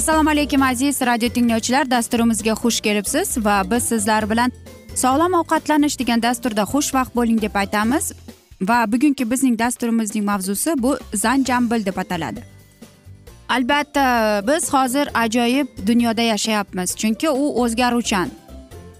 assalomu 0.00 0.30
alaykum 0.30 0.62
aziz 0.62 1.00
radio 1.02 1.28
tinglovchilar. 1.28 1.90
Dasturimizga 1.90 2.52
xush 2.52 2.80
kelibsiz 2.80 3.44
va 3.44 3.56
biz 3.70 3.82
sizlar 3.82 4.30
bilan 4.30 4.52
sog'lom 5.02 5.34
ovqatlanish 5.40 5.98
degan 6.00 6.22
dasturda 6.22 6.62
xushvaqt 6.72 7.12
bo'ling 7.18 7.42
deb 7.42 7.54
aytamiz. 7.62 8.12
Va 8.68 8.78
bugungi 8.92 9.30
bizning 9.30 9.58
dasturimizning 9.58 10.24
mavzusi 10.24 10.74
bu 10.82 10.96
zanjambil 11.14 11.84
deb 11.84 11.96
ataladi. 11.96 12.40
Albatta 13.48 14.06
biz 14.48 14.72
hozir 14.72 15.06
ajoyib 15.24 15.68
dunyoda 15.86 16.22
yashayapmiz 16.22 16.96
chunki 16.96 17.30
u 17.30 17.62
o'zgaruvchan. 17.62 18.28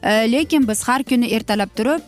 E, 0.03 0.33
lekin 0.33 0.69
biz 0.69 0.89
har 0.89 1.03
kuni 1.03 1.33
ertalab 1.37 1.71
turib 1.77 2.01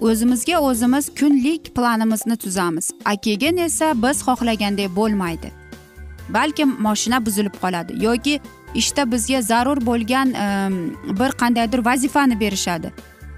o'zimizga 0.00 0.58
o'zimiz 0.60 1.14
kunlik 1.20 1.74
planimizni 1.76 2.36
tuzamiz. 2.36 2.90
A 3.04 3.16
keyin 3.16 3.56
esa 3.56 3.92
biz 4.02 4.16
xohlagandek 4.26 4.96
bo'lmaydi. 4.96 5.59
Balkim 6.34 6.76
moshina 6.86 7.18
buzilib 7.26 7.54
qoladi 7.62 7.92
yoki 8.06 8.40
ishda 8.74 9.12
bizga 9.12 9.42
zarur 9.42 9.78
bo'lgan 9.86 10.28
bir 11.20 11.30
qandaydir 11.42 11.84
vazifani 11.90 12.40
berishadi 12.40 12.92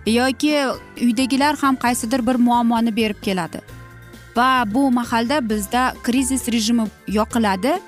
yoki 0.06 0.66
uydagilar 1.02 1.56
ham 1.56 1.76
qaysidir 1.76 2.26
bir 2.26 2.34
muammoni 2.34 2.96
berib 2.96 3.22
keladi. 3.22 3.60
Va 4.36 4.64
bu 4.66 4.90
mahalda 4.90 5.48
bizda 5.48 5.94
krizis 6.02 6.48
rejimi 6.48 6.86
yoqiladi. 7.08 7.80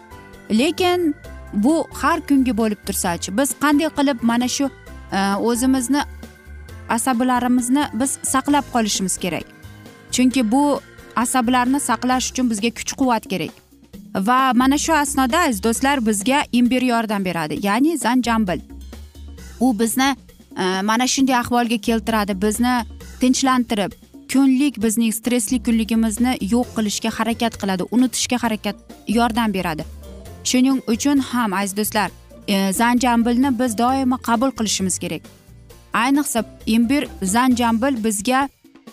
Lekin 0.50 1.14
bu 1.53 1.87
har 1.93 2.20
kungi 2.20 2.56
bo'lib 2.56 2.78
tursachi 2.87 3.38
biz 3.38 3.54
qanday 3.60 3.88
qilib 3.88 4.22
mana 4.22 4.48
shu 4.48 4.70
e, 5.12 5.19
o'zimizni 5.38 6.03
asablarimizni 6.88 7.84
biz 7.94 8.19
saqlab 8.22 8.64
qolishimiz 8.72 9.16
kerak? 9.16 9.44
Chunki 10.10 10.50
bu 10.50 10.81
asablarni 11.16 11.81
saqlash 11.81 12.31
uchun 12.31 12.50
bizga 12.50 12.70
kuch 12.70 12.93
quvvat 12.93 13.28
kerak. 13.28 13.63
Va 14.14 14.52
mana 14.54 14.78
shu 14.78 14.92
asnoda 14.92 15.38
aziz 15.38 15.62
do'stlar 15.62 16.06
bizga 16.06 16.44
imbir 16.52 16.82
yordam 16.82 17.25
beradi 17.25 17.58
ya'ni 17.66 17.98
zanjambil. 17.98 18.60
U 19.60 19.78
bizni 19.78 20.16
e, 20.58 20.82
mana 20.82 21.06
shunday 21.06 21.36
ahvolga 21.36 21.78
keltiradi 21.78 22.42
bizni 22.42 22.75
tinchlantirib 23.20 23.92
kunlik 24.32 24.82
bizning 24.82 25.14
stressli 25.14 25.62
kunligimizni 25.62 26.38
yo'q 26.41 26.69
qilishga 26.76 27.10
harakat 27.19 27.58
qiladi 27.60 27.82
unutishga 27.91 28.38
harakat 28.42 28.76
yordam 29.08 29.54
beradi. 29.54 29.84
Shuning 30.44 30.82
uchun 30.86 31.19
ham 31.19 31.52
aziz 31.52 31.76
do'stlar 31.76 32.10
e, 32.48 32.72
zanjambilni 32.72 33.58
biz 33.58 33.78
doimo 33.78 34.16
qabul 34.16 34.50
qilishimiz 34.58 34.98
kerak. 34.98 35.22
Ayniqsa 35.92 36.44
imbir 36.66 37.08
zanjambil 37.22 38.04
bizga 38.04 38.48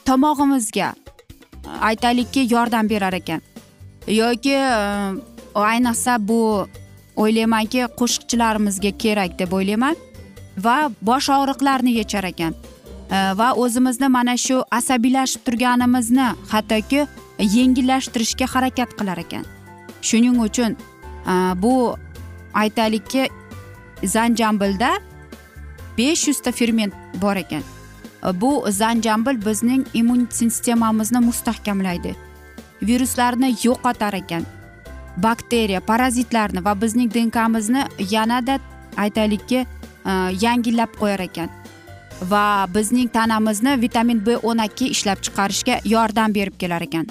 tomog'imizga 0.06 0.94
e, 0.94 1.70
aytaylikki 1.90 2.48
yordam 2.54 2.90
berar 2.90 3.14
ekan. 3.14 3.51
Yoki 4.08 4.54
e, 4.54 5.14
ayniqsa 5.56 6.28
bu 6.28 6.68
o'ylaymanki 7.16 7.88
qo'shiqchilarimizga 8.00 8.92
kerak 8.98 9.40
deb 9.40 9.52
o'ylayman 9.52 9.96
va 10.58 10.92
bosh 11.02 11.30
og'riqlarni 11.30 11.98
yechar 11.98 12.24
ekan. 12.24 12.54
E, 13.12 13.18
va 13.40 13.54
o'zimizni 13.54 14.08
mana 14.08 14.38
shu 14.38 14.64
asabiylashib 14.72 15.46
turganimizni 15.46 16.28
hattoki 16.54 17.06
yengillashtirishga 17.40 18.48
harakat 18.54 18.98
qilar 19.00 19.18
ekan. 19.26 19.46
Shuning 20.02 20.40
uchun 20.48 20.78
e, 21.28 21.34
bu 21.64 21.96
aytaylikki 22.54 23.28
zanjambilda 24.04 24.92
besh 25.98 26.28
yuzta 26.28 26.52
ferment 26.52 26.94
bor 27.22 27.36
ekan. 27.36 27.64
Bu 28.42 28.66
zanjambil 28.70 29.46
bizning 29.46 29.86
immun 29.94 30.28
sistemamizni 30.32 31.20
mustahkamlaydi. 31.20 32.16
Viruslarni 32.82 33.56
yo'qotar 33.64 34.14
ekan. 34.14 34.46
Bakteriya 35.18 35.82
parazitlarni 35.82 36.66
va 36.66 36.76
bizning 36.82 37.12
dnkmizni 37.14 37.84
yanada 38.12 38.60
aytaylikki 38.98 39.60
e, 39.60 40.14
yangilab 40.42 40.96
qo'yar 41.00 41.20
ekan. 41.28 41.50
Va 42.32 42.68
bizning 42.76 43.10
tanamizni 43.12 43.82
vitamin 43.82 44.26
b 44.26 44.38
o'n 44.38 44.64
ikki 44.66 44.92
ishlab 44.96 45.22
chiqarishga 45.26 45.82
yordam 45.86 46.34
berib 46.34 46.58
kelar 46.58 46.82
ekan. 46.88 47.08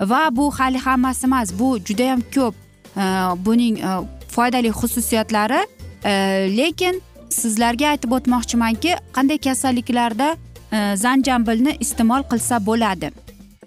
Va 0.00 0.28
bu 0.36 0.50
hali 0.58 0.78
hammasi 0.78 1.26
emas 1.26 1.58
bu 1.58 1.78
judayam 1.78 2.22
ko'p 2.34 2.54
e, 2.96 3.04
buning 3.46 3.78
e, 3.78 3.96
foydali 4.28 4.70
xususiyatlari 4.80 5.64
lekin 6.56 7.00
sizlarga 7.32 7.94
aytib 7.94 8.12
o'tmoqchimanki 8.12 8.96
qanday 9.16 9.38
kasalliklarda 9.46 10.34
zanjambilni 11.00 11.76
iste'mol 11.80 12.26
qilsa 12.30 12.58
bo'ladi. 12.66 13.23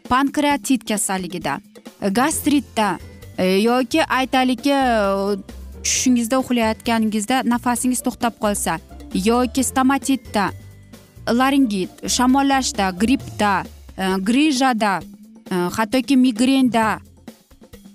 Pankreatit 0.10 0.86
kasalligida 0.88 1.60
e, 2.02 2.10
gastritda 2.10 2.98
e, 3.38 3.46
yoki 3.46 4.04
aytaylikki 4.04 4.72
e, 4.72 4.84
tushingizda 5.84 6.40
uxlayotganingizda 6.44 7.42
nafasingiz 7.46 8.02
to'xtab 8.06 8.40
qolsa 8.44 8.80
yoki 9.14 9.64
stomatitda 9.64 10.52
laringit 11.40 12.08
shamollashda 12.16 12.92
grippda 13.02 13.52
grijada 14.30 15.00
hattoki 15.78 16.18
migrenda 16.18 17.00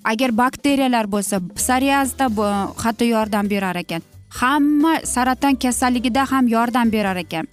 agar 0.05 0.33
bakteriyalar 0.37 1.07
bo'lsa 1.07 1.41
psoriazda 1.57 2.29
hatto 2.85 3.05
yordam 3.05 3.51
berar 3.51 3.77
ekan. 3.77 4.03
Hamma 4.41 5.01
saraton 5.05 5.57
kasalligida 5.57 6.25
ham 6.31 6.49
yordam 6.49 6.93
berar 6.93 7.17
ekan. 7.17 7.47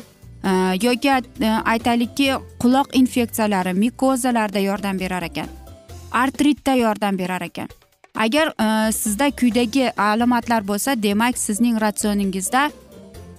Э, 0.43 0.77
yoki 0.81 1.09
э, 1.09 1.21
aytaylikki 1.65 2.31
quloq 2.59 2.87
infeksiyalari 2.93 3.73
mikozalarda 3.73 4.59
yordam 4.59 4.99
berar 4.99 5.23
ekan. 5.23 5.47
Artritda 6.11 6.73
yordam 6.75 7.17
berar 7.17 7.41
ekan. 7.41 7.67
Agar 8.15 8.53
e, 8.59 8.91
sizda 8.91 9.29
kuydagi 9.31 9.91
alomatlar 9.97 10.65
bo'lsa 10.67 10.95
demak 11.03 11.37
sizning 11.37 11.77
ratsioningizda 11.81 12.71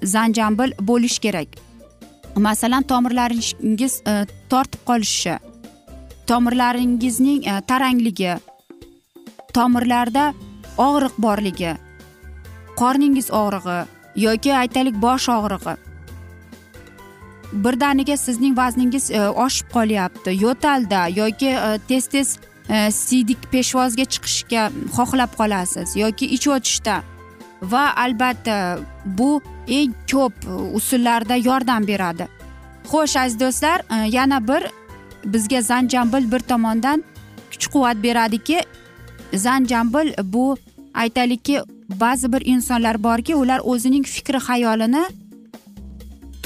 zanjambil 0.02 0.72
bo'lishi 0.80 1.20
kerak. 1.20 1.48
Masalan 2.36 2.82
tomirlaringiz 2.82 4.00
e, 4.06 4.14
tortib 4.48 4.80
qolishi 4.86 5.36
tomirlaringizning 6.26 7.44
e, 7.44 7.60
tarangligi 7.66 8.38
tomirlarda 9.52 10.32
og'riq 10.78 11.14
borligi 11.18 11.74
qorningiz 12.80 13.30
og'rig'i 13.42 13.78
yoki 14.26 14.54
aytaylik 14.62 14.96
bosh 15.02 15.28
og'rig'i 15.36 15.89
birdaniga 17.52 18.16
sizning 18.16 18.56
vazningiz 18.56 19.10
e, 19.10 19.28
oshib 19.28 19.70
qolyapti. 19.72 20.36
Yo'talda 20.44 21.06
yoki 21.08 21.46
e, 21.46 21.78
tez 21.88 22.06
tez 22.06 22.38
siydik 22.94 23.48
peshvozga 23.52 24.04
chiqishga 24.12 24.68
xohlab 24.96 25.32
qolasiz 25.38 25.96
yoki 25.98 26.26
ich 26.36 26.46
o'tishda 26.48 27.00
va 27.62 27.84
albatta 27.96 28.78
bu 29.04 29.40
eng 29.68 29.94
ko'p 30.10 30.34
usullarda 30.74 31.36
yordam 31.36 31.86
beradi. 31.86 32.28
Xo'sh 32.90 33.16
aziz 33.20 33.40
do'stlar 33.40 33.82
e, 33.90 34.08
yana 34.16 34.48
bir 34.48 34.62
bizga 35.24 35.62
zanjambil 35.62 36.32
bir 36.32 36.38
tomondan 36.38 37.04
kuch 37.50 37.66
quvvat 37.72 38.02
beradiki 38.02 38.62
zanjambil 39.34 40.14
bu 40.22 40.56
aytaylikki 40.94 41.60
ba'zi 41.88 42.32
bir 42.32 42.42
insonlar 42.46 43.02
borki 43.02 43.34
ular 43.34 43.60
o'zining 43.64 44.04
fikri 44.04 44.38
xayolini 44.38 45.04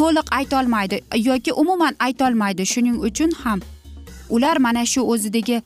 to'liq 0.00 0.26
aytolmaydi 0.38 0.96
yoki 1.30 1.52
umuman 1.52 1.94
aytolmaydi. 1.98 2.66
Shuning 2.66 2.98
uchun 3.08 3.30
ham 3.44 3.60
ular 4.30 4.56
mana 4.56 4.86
shu 4.86 5.00
o'zidagi 5.12 5.62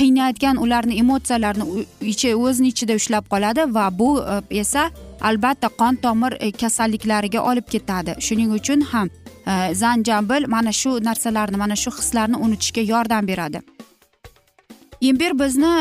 qiynayotgan 0.00 0.56
ularni 0.56 0.94
emotsiyalarini 1.02 1.84
ichi 2.12 2.34
o'zini 2.34 2.68
ichida 2.72 2.94
ushlab 3.00 3.24
qoladi 3.32 3.62
va 3.74 3.86
bu 3.98 4.10
e, 4.22 4.58
esa 4.62 4.90
albatta 5.20 5.68
qon 5.80 5.94
tomir 6.04 6.32
e, 6.40 6.52
kasalliklariga 6.52 7.40
olib 7.50 7.66
ketadi. 7.74 8.14
Shuning 8.26 8.52
uchun 8.58 8.80
ham 8.92 9.08
e, 9.46 9.74
zanjabil 9.74 10.48
mana 10.54 10.72
shu 10.72 10.90
narsalarni 11.08 11.56
mana 11.56 11.76
shu 11.76 11.90
hislarni 11.98 12.36
unutishga 12.36 12.82
yordam 12.92 13.26
beradi. 13.26 13.60
Imbir 15.00 15.32
bizni 15.42 15.74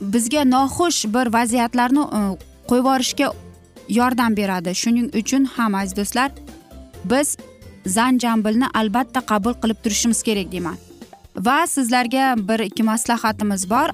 bizga 0.00 0.42
noxush 0.54 1.04
bir 1.14 1.26
vaziyatlarni 1.36 2.04
qo'yib 2.70 2.84
yuborishga 2.84 3.32
yordam 3.88 4.36
beradi. 4.36 4.74
Shuning 4.82 5.08
uchun 5.20 5.44
ham 5.44 5.74
aziz 5.74 5.96
do'stlar 5.96 6.30
biz 7.04 7.36
zanjambilni 7.86 8.66
albatta 8.74 9.20
qabul 9.20 9.54
qilib 9.62 9.76
turishimiz 9.84 10.22
kerak 10.22 10.52
deyman. 10.52 10.76
Va 11.36 11.66
sizlarga 11.66 12.34
bir 12.48 12.60
ikki 12.60 12.82
maslahatimiz 12.82 13.70
bor. 13.70 13.88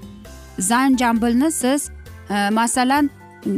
Zanjambilni 0.58 1.52
siz 1.52 1.90
e, 2.31 2.50
masalan 2.50 3.10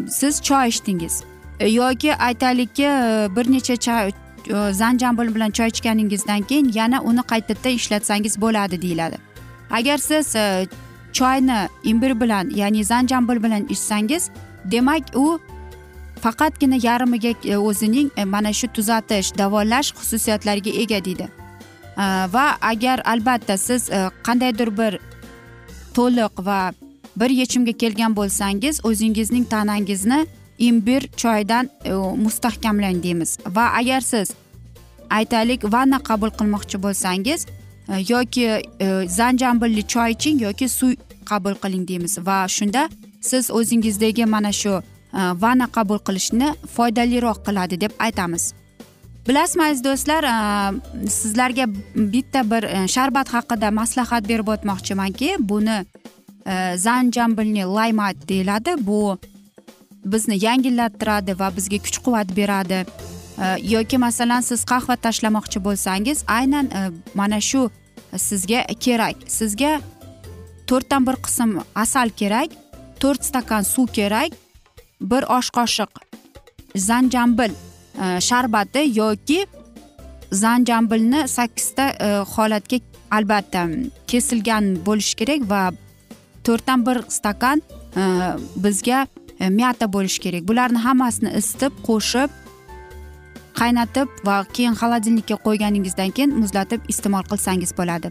siz 0.08 0.43
choy 0.43 0.69
ichdingiz 0.69 1.23
e, 1.61 1.69
yoki 1.69 2.17
aytaylikki 2.17 2.85
e, 2.85 3.29
bir 3.37 3.52
necha 3.52 3.76
choy 3.76 4.08
e, 4.08 4.73
zanjambil 4.73 5.35
bilan 5.35 5.50
choy 5.50 5.67
ichganingizdan 5.67 6.43
keyin 6.43 6.73
yana 6.75 7.03
uni 7.03 7.20
qaytadan 7.20 7.70
ishlatsangiz 7.70 8.41
bo'ladi 8.41 8.82
deyiladi. 8.82 9.17
Agar 9.70 9.99
siz 9.99 10.37
e, 10.37 10.67
choyni 11.12 11.69
imbir 11.85 12.20
bilan 12.20 12.50
ya'ni 12.50 12.85
zanjambil 12.85 13.43
bilan 13.43 13.67
ichsangiz 13.70 14.31
demak 14.64 15.03
u 15.14 15.41
faqatgina 16.20 16.78
yarmiga 16.82 17.32
e, 17.44 17.56
o'zining 17.56 18.11
e, 18.17 18.25
mana 18.25 18.52
shu 18.52 18.69
tuzatish 18.69 19.32
davolash 19.38 19.93
xususiyatlariga 19.99 20.70
ega 20.82 21.05
deydi. 21.05 21.28
E, 21.99 22.05
va 22.34 22.46
agar 22.61 23.02
albatta 23.05 23.56
siz 23.58 23.90
qandaydir 24.26 24.70
bir 24.78 24.99
to'liq 25.94 26.44
va 26.49 26.72
bir 27.17 27.31
yechimga 27.31 27.72
kelgan 27.72 28.17
bo'lsangiz 28.17 28.84
o'zingizning 28.84 29.44
tanangizni 29.55 30.26
imbir 30.58 31.08
choydan 31.17 31.70
mustahkamlang 32.25 33.02
deymiz. 33.02 33.38
Va 33.56 33.67
agar 33.81 34.00
siz 34.00 34.32
aytaylik 35.11 35.64
vanna 35.72 35.99
qabul 35.99 36.31
qilmoqchi 36.38 36.82
bo'lsangiz 36.82 37.46
yoki 38.08 38.46
zanjambilli 39.08 39.82
choy 39.87 40.11
iching 40.17 40.43
yoki 40.43 40.69
suv 40.69 40.93
qabul 41.31 41.55
qiling 41.62 41.88
deymiz. 41.88 42.19
Va 42.26 42.49
shunda 42.49 42.88
siz 43.20 43.50
o'zingizdagi 43.50 44.26
mana 44.26 44.52
shu 44.52 44.82
E, 45.15 45.19
va'na 45.43 45.67
qabul 45.77 45.99
qilishni 46.07 46.55
foydaliroq 46.77 47.43
qiladi 47.47 47.81
deb 47.81 47.93
aytamiz. 47.99 48.53
Bilasizmi 49.29 49.65
aziz 49.65 49.85
do'stlar 49.85 50.27
e, 50.33 50.35
sizlarga 51.11 51.67
bitta 52.15 52.45
bir 52.51 52.62
e, 52.62 52.89
sharbat 52.95 53.35
haqida 53.35 53.71
maslahat 53.81 54.29
berib 54.29 54.49
o'tmoqchimanki 54.55 55.37
buni 55.39 55.85
zanjambilni 56.77 57.65
laymat 57.77 58.29
deyiladi. 58.29 58.75
Bu 58.87 59.19
bizni 60.05 60.39
yengillattiradi 60.45 61.39
va 61.41 61.51
bizga 61.56 61.79
kuch 61.85 61.99
quvvat 62.05 62.29
beradi 62.37 62.85
yoki 63.75 63.99
masalan 63.99 64.41
siz 64.41 64.65
qahva 64.73 64.97
tashlamoqchi 65.05 65.61
bo'lsangiz 65.67 66.25
aynan 66.39 66.71
mana 67.15 67.41
shu 67.41 67.71
sizga 68.17 68.65
kerak. 68.85 69.17
Sizga 69.39 69.73
to'rtdan 70.67 71.06
bir 71.06 71.17
qism 71.27 71.51
asal 71.75 72.09
kerak 72.21 72.56
to'rt 73.01 73.25
stakan 73.29 73.63
suv 73.75 73.87
kerak 73.99 74.33
bir 75.00 75.23
osh 75.38 75.50
qoshiq 75.50 75.91
zanjambil 76.76 77.52
e, 78.05 78.20
sharbati 78.20 78.93
yoki 78.94 79.47
zanjambilni 80.32 81.29
sakkizta 81.29 81.88
e, 81.91 82.08
holatga 82.35 82.79
albatta 83.11 83.67
kesilgan 84.06 84.76
bo'lishi 84.87 85.17
kerak 85.17 85.50
va 85.50 85.62
to'rtdan 86.44 86.87
bir 86.87 87.02
stakan 87.08 87.62
e, 87.97 88.02
bizga 88.56 89.06
miyata 89.49 89.93
bo'lishi 89.93 90.20
kerak. 90.20 90.49
Bularni 90.49 90.79
hammasini 90.79 91.32
isitib 91.41 91.73
qo'shib 91.88 92.31
qaynatib 93.61 94.08
va 94.25 94.43
keyin 94.56 94.75
xolodilnikka 94.81 95.37
qo'yganingizdan 95.46 96.11
keyin 96.17 96.37
muzlatib 96.43 96.81
iste'mol 96.93 97.25
qilsangiz 97.32 97.73
bo'ladi. 97.79 98.11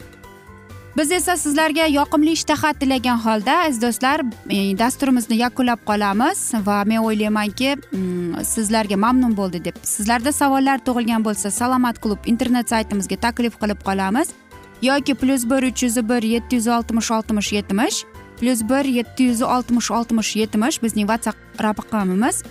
Biz 1.00 1.12
esa 1.12 1.38
sizlarga 1.38 1.86
yoqimli 1.88 2.32
ishtaha 2.32 2.74
tilagan 2.74 3.20
holda 3.26 3.54
aziz 3.66 3.82
do'stlar 3.82 4.20
e, 4.50 4.78
dasturimizni 4.80 5.38
yakunlab 5.38 5.80
qolamiz 5.90 6.40
va 6.66 6.84
men 6.86 7.00
o'ylaymanki 7.08 7.70
mm, 7.76 8.42
sizlarga 8.44 8.98
mamnun 8.98 9.38
bo'ldi 9.38 9.62
deb. 9.68 9.78
Sizlarda 9.84 10.32
savollar 10.32 10.82
tug'ilgan 10.88 11.24
bo'lsa 11.24 11.52
salomat 11.52 12.02
klub 12.04 12.28
internet 12.32 12.74
saytimizga 12.74 13.16
taklif 13.26 13.56
qilib 13.62 13.80
qolamiz. 13.88 14.34
Yoki 14.82 15.16
plyus 15.22 15.46
bir 15.52 15.68
uch 15.70 15.84
yuz 15.84 15.96
bir 16.10 16.24
yetti 16.34 16.60
yuz 16.60 16.68
oltmish 16.68 17.12
oltmish 17.18 17.52
yetmish 17.58 18.04
plyus 18.40 18.64
bir 18.72 18.86
yetti 18.98 19.30
yuz 19.30 19.42
oltmish 19.42 19.92
oltmish 19.92 20.36
yetmish 20.36 20.84
bizning 20.84 21.08
whatsapp 21.12 21.64
raqamimiz 21.64 22.44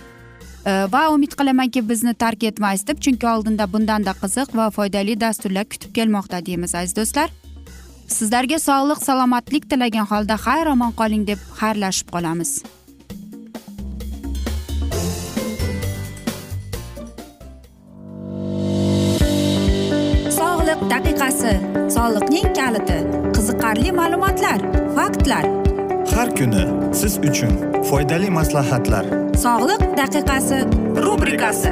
e, 0.65 0.71
va 0.95 1.03
umid 1.13 1.37
qilamanki 1.39 1.89
bizni 1.89 2.13
tark 2.13 2.43
etmaysiz 2.43 2.87
deb 2.87 3.05
chunki 3.05 3.27
oldinda 3.27 3.69
bundanda 3.73 4.15
qiziq 4.23 4.57
va 4.61 4.69
foydali 4.69 5.19
dasturlar 5.21 5.69
kutib 5.75 5.93
kelmoqda 5.99 6.45
deymiz 6.45 6.75
aziz 6.75 6.95
do'stlar. 7.01 7.38
Sizlarga 8.17 8.57
sog'lik 8.59 8.99
salomatlik 9.07 9.63
tilagan 9.71 10.05
holda 10.11 10.35
xayr 10.45 10.67
omon 10.73 10.91
qoling 10.99 11.23
deb 11.29 11.39
xayrlashib 11.59 12.07
qolamiz. 12.15 12.51
Sog'liq 20.39 20.81
daqiqasi 20.93 21.53
soliqning 21.95 22.49
kaliti 22.59 22.99
qiziqarli 23.35 23.91
ma'lumotlar 23.99 24.59
faktlar. 24.97 25.45
Har 26.15 26.29
kuni 26.37 26.63
siz 26.99 27.13
uchun 27.29 27.53
foydali 27.89 28.29
maslahatlar. 28.39 29.05
Sog'liq 29.45 29.83
daqiqasi 30.01 30.59
rubrikasi 31.05 31.71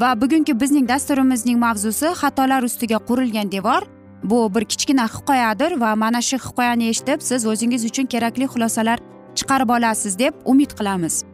Va 0.00 0.20
bugungi 0.20 0.60
bizning 0.60 0.88
dasturimizning 0.88 1.58
mavzusi 1.58 2.06
xatolar 2.20 2.62
ustiga 2.62 2.98
qurilgan 3.08 3.52
devor. 3.52 3.82
Bu 4.24 4.54
bir 4.54 4.64
kichkina 4.64 5.06
hikoyadir 5.06 5.80
va 5.80 5.96
mana 5.96 6.22
shu 6.22 6.36
hikoyani 6.36 6.88
eshitib 6.88 7.20
siz 7.20 7.46
o'zingiz 7.46 7.84
uchun 7.84 8.06
kerakli 8.06 8.44
xulosalar 8.44 8.98
chiqarib 9.34 9.68
olasiz 9.76 10.18
deb 10.18 10.34
umid 10.44 10.70
qilamiz. 10.78 11.24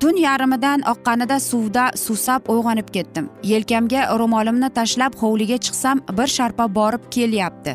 Tun 0.00 0.16
yarmidan 0.16 0.80
oqqanida 0.92 1.40
suvda 1.40 1.90
suvsab 1.96 2.42
uyg'onib 2.52 2.88
ketdim. 2.96 3.30
Yelkamga 3.42 4.02
ro'molimni 4.18 4.70
tashlab 4.78 5.12
hovliga 5.22 5.58
chiqsam 5.66 6.00
bir 6.18 6.26
sharpa 6.36 6.74
borib 6.74 7.10
kelyapti. 7.10 7.72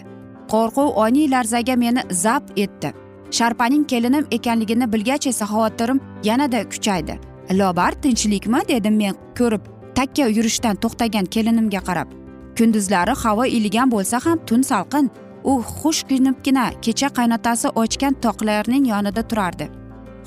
Qo'rquv 0.51 0.87
oniy 1.05 1.31
larzaga 1.31 1.75
meni 1.75 2.01
zabt 2.09 2.59
etdi. 2.65 2.93
Sharpaning 3.31 3.85
kelinim 3.91 4.25
ekanligini 4.31 4.93
bilgach 4.93 5.27
esa 5.27 5.45
xavotirim 5.45 5.99
yanada 6.23 6.69
kuchaydi. 6.69 7.19
Lobar 7.51 7.91
tinchlikmi 7.91 8.59
dedim 8.67 8.95
men 8.97 9.15
ko'rib 9.37 9.72
takka 9.97 10.27
yurishdan 10.37 10.75
to'xtagan 10.83 11.25
kelinimga 11.35 11.81
qarab 11.87 12.09
kunduzlari 12.57 13.13
havo 13.23 13.45
iligan 13.57 13.91
bo'lsa 13.95 14.17
ham 14.25 14.37
tun 14.47 14.61
salqin 14.71 15.09
u 15.43 15.53
xush 15.79 16.01
kunibgina 16.09 16.65
kecha 16.85 17.09
qaynotasi 17.17 17.67
ochgan 17.81 18.13
toqlarning 18.25 18.85
yonida 18.93 19.23
turardi. 19.29 19.65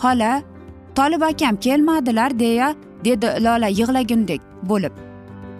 Xola 0.02 0.32
tolib 0.96 1.22
akam 1.30 1.56
kelmadilar 1.66 2.38
deya 2.38 2.68
dedi 3.04 3.28
lola 3.44 3.68
yig'lagundek 3.80 4.40
bo'lib. 4.70 4.94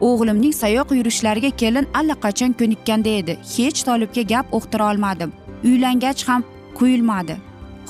O'g'limning 0.09 0.55
sayoq 0.63 0.89
yurishlariga 0.99 1.51
kelin 1.63 1.87
allaqachon 1.99 2.53
ko'nikkanda 2.61 3.13
edi. 3.21 3.35
Hech 3.55 3.81
tolibga 3.89 4.23
gap 4.33 4.47
uqtira 4.59 4.85
olmadim. 4.91 5.31
Uylangach 5.65 6.23
ham 6.29 6.43
quyilmadi 6.79 7.37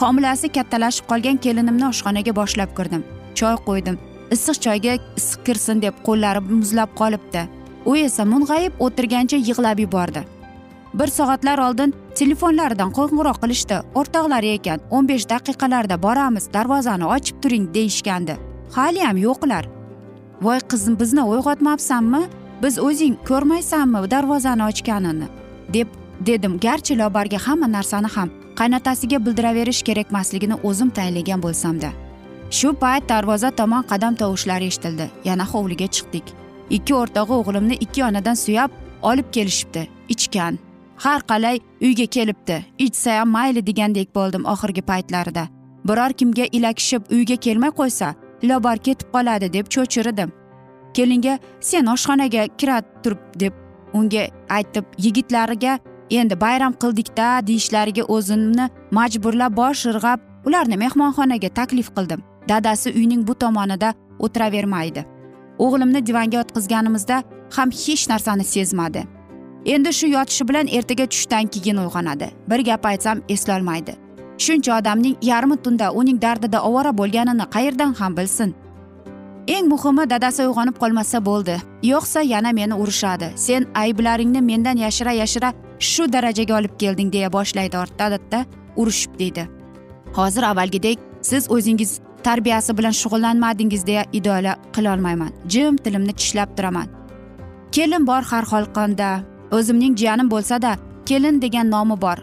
homilasi 0.00 0.48
kattalashib 0.56 1.04
qolgan 1.10 1.36
kelinimni 1.44 1.86
oshxonaga 1.92 2.32
boshlab 2.40 2.70
kirdim. 2.78 3.02
Choy 3.38 3.56
qo'ydim. 3.68 3.96
Issiq 4.34 4.56
choyga 4.64 4.94
issiq 5.20 5.44
kirsin 5.46 5.82
deb 5.82 5.94
qo'llari 6.06 6.40
muzlab 6.48 6.90
qolibdi. 7.00 7.42
U 7.86 7.96
esa 7.96 8.24
mung'ayib 8.32 8.72
o'tirgancha 8.86 9.36
yig'lab 9.48 9.78
yubordi. 9.84 10.22
Bir 10.98 11.06
soatlar 11.18 11.58
oldin 11.66 11.94
telefonlaridan 12.18 12.90
qo'ng'iroq 12.98 13.38
qilishdi. 13.42 13.76
O'rtoqlari 13.98 14.50
ekan 14.58 14.80
o'n 14.90 15.08
besh 15.08 15.26
daqiqalarda 15.32 15.96
boramiz 16.02 16.48
darvozani 16.54 17.06
ochib 17.16 17.36
turing 17.42 17.66
deyishgandi. 17.74 18.34
Haliyam 18.76 19.16
yo'qlar. 19.26 19.64
Voy 20.42 20.58
qizim 20.70 20.94
bizni 21.00 21.22
uyg'otmabsanmi? 21.32 22.22
Biz 22.62 22.78
o'zing 22.88 23.14
ko'rmaysanmi 23.28 24.10
darvozani 24.10 24.64
ochganini? 24.70 25.28
Deb 25.74 25.88
dedim 26.28 26.58
garchi 26.66 26.98
lobarga 26.98 27.38
hamma 27.46 27.68
narsani 27.76 28.10
ham 28.16 28.28
qaynotasiga 28.58 29.18
bildiraverish 29.26 29.82
kerakmasligini 29.88 30.56
o'zim 30.68 30.90
tayinlagan 30.96 31.42
bo'lsamda. 31.46 31.90
Shu 32.50 32.74
payt 32.74 33.08
darvoza 33.08 33.50
tomon 33.50 33.82
qadam 33.82 34.14
tovushlari 34.14 34.66
eshitildi. 34.66 35.10
Yana 35.24 35.44
hovliga 35.52 35.86
chiqdik. 35.86 36.24
Ikki 36.70 36.94
o'rtog'i 36.94 37.34
o'g'limni 37.40 37.74
ikki 37.84 38.00
yonadan 38.00 38.34
suyab 38.34 38.70
olib 39.02 39.32
kelishibdi. 39.32 39.88
Ichgan. 40.08 40.58
Har 40.96 41.20
qalay 41.30 41.60
uyga 41.82 42.06
kelibdi. 42.06 42.64
Ichsa 42.78 43.18
ham 43.20 43.28
mayli 43.28 43.66
degandek 43.66 44.14
bo'ldim 44.14 44.44
oxirgi 44.52 44.82
paytlarida. 44.82 45.48
Biror 45.88 46.12
kimga 46.12 46.44
ilakishib 46.52 47.02
uyga 47.10 47.36
kelmay 47.36 47.70
qo'ysa 47.70 48.14
lobar 48.44 48.78
ketib 48.78 49.08
qoladi 49.14 49.52
deb 49.52 49.66
cho'chirdim 49.74 50.32
kelinga 50.96 51.38
sen 51.60 51.86
oshxonaga 51.94 52.46
kira 52.60 52.80
turib 53.02 53.20
deb 53.42 53.54
unga 53.98 54.24
aytib 54.58 54.84
yigitlariga 55.04 55.78
endi 56.20 56.40
bayram 56.44 56.72
qildikda 56.82 57.26
deyishlariga 57.48 58.04
o'zimni 58.16 58.70
majburlab 58.98 59.56
bosh 59.60 59.84
irg'ab 59.92 60.20
ularni 60.48 60.76
mehmonxonaga 60.84 61.50
taklif 61.58 61.88
qildim. 61.96 62.20
Dadasi 62.48 62.92
uyning 62.92 63.26
bu 63.26 63.34
tomonida 63.34 63.94
o'tiravermaydi. 64.18 65.04
O'g'limni 65.58 66.06
divanga 66.06 66.36
yotqizganimizda 66.36 67.22
ham 67.56 67.70
hech 67.70 68.08
narsani 68.08 68.44
sezmadi. 68.44 69.06
Endi 69.64 69.92
shu 69.92 70.06
yotishi 70.06 70.48
bilan 70.48 70.66
ertaga 70.66 71.06
tushdan 71.06 71.46
keyin 71.46 71.76
uyg'onadi. 71.76 72.28
Bir 72.50 72.60
gap 72.64 72.86
aytsam 72.86 73.18
eslolmaydi. 73.28 73.96
Shuncha 74.38 74.78
odamning 74.78 75.16
yarmi 75.22 75.56
tunda 75.56 75.92
uning 75.92 76.22
dardida 76.22 76.62
ovora 76.62 76.98
bo'lganini 76.98 77.46
qayerdan 77.54 77.92
ham 78.00 78.16
bilsin? 78.16 78.54
Eng 79.48 79.66
muhimi 79.72 80.10
dadasi 80.10 80.46
uyg'onib 80.46 80.76
qolmasa 80.82 81.24
bo'ldi. 81.24 81.56
Yo'qsa 81.82 82.20
yana 82.20 82.52
meni 82.52 82.74
urishadi. 82.74 83.32
Sen 83.36 83.66
ayblaringni 83.74 84.40
mendan 84.40 84.76
yashira 84.76 85.12
yashira 85.12 85.52
shu 85.78 86.12
darajaga 86.12 86.58
olib 86.58 86.74
kelding 86.78 87.12
deya 87.12 87.32
boshlaydi 87.32 87.76
odatda 87.76 88.44
urishib 88.76 89.18
deydi. 89.18 89.48
Hozir 90.14 90.42
avvalgidek 90.42 90.98
siz 91.22 91.50
o'zingiz 91.50 92.00
tarbiyasi 92.26 92.78
bilan 92.78 92.94
shug'ullanmadingiz 93.00 93.86
deya 93.86 94.04
idola 94.12 94.52
qilolmayman. 94.76 95.32
Jim 95.52 95.76
tilimni 95.76 96.12
tishlab 96.20 96.56
turaman. 96.56 96.88
Kelin 97.72 98.06
bor 98.06 98.22
har 98.30 98.44
holqonda 98.52 99.10
o'zimning 99.56 99.94
jiyanim 100.00 100.30
bo'lsada 100.30 100.72
kelin 101.06 101.42
degan 101.42 101.70
nomi 101.70 102.00
bor. 102.04 102.18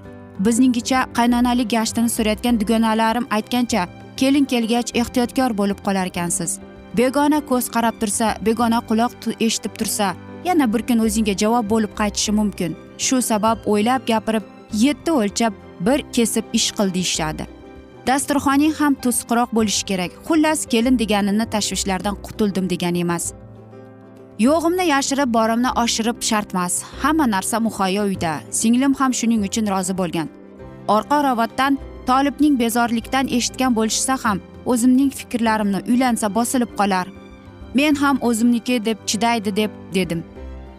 Bizningcha 0.46 1.00
qaynonalik 1.18 1.70
gashtini 1.76 2.10
surayotgan 2.10 2.60
dugonalarim 2.62 3.26
aytgancha 3.38 3.88
kelin 4.18 4.46
kelgach 4.52 4.90
ehtiyotkor 5.02 5.58
bo'lib 5.60 5.80
qolar 5.86 6.06
ekansiz. 6.12 6.60
Begona 6.98 7.40
ko'z 7.50 7.66
qarab 7.76 7.96
tursa 8.02 8.28
begona 8.46 8.80
quloq 8.90 9.12
eshitib 9.46 9.74
tursa 9.80 10.08
yana 10.46 10.74
bir 10.74 10.82
kun 10.88 11.00
o'zingga 11.06 11.34
javob 11.44 11.70
bo'lib 11.74 11.94
qaytishi 12.00 12.32
mumkin. 12.40 12.72
Shu 13.06 13.22
sabab 13.32 13.58
o'ylab 13.72 14.02
gapirib 14.12 14.44
yetti 14.86 15.12
o'lchab 15.12 15.54
bir 15.86 16.00
kesib 16.16 16.46
ish 16.54 16.72
qil 16.78 16.94
deyishadi. 16.94 17.63
Dasturxoning 18.08 18.74
ham 18.80 18.94
to'siqroq 19.04 19.50
bo'lishi 19.58 19.86
kerak. 19.90 20.12
Xullas 20.28 20.66
kelin 20.74 21.00
deganini 21.02 21.46
tashvishlardan 21.54 22.16
qutuldim 22.26 22.66
degani 22.74 23.00
emas. 23.06 23.34
Yo'g'imni 24.40 24.86
yashirib 24.94 25.30
borimni 25.38 25.72
oshirib 25.84 26.18
shartmas. 26.30 26.74
Hamma 27.02 27.26
narsa 27.36 27.60
muhayyo 27.68 28.04
uyda. 28.10 28.34
Singlim 28.60 28.94
ham 29.00 29.12
shuning 29.20 29.42
uchun 29.48 29.66
rozi 29.74 29.94
bo'lgan. 30.02 30.28
Orqa 30.96 31.18
ravotdan 31.28 31.78
tolibning 32.10 32.56
bezorlikdan 32.64 33.26
eshitgan 33.38 33.72
bo'lishsa 33.78 34.18
ham 34.24 34.42
o'zimning 34.72 35.12
fikrlarimni 35.20 35.80
uylansa 35.92 36.36
bosilib 36.38 36.72
qolar. 36.80 37.08
Men 37.74 37.96
ham 37.96 38.18
o'zimniki 38.22 38.86
deb 38.86 38.98
chidaydi 39.10 39.56
deb 39.56 39.72
dedim. 39.96 40.24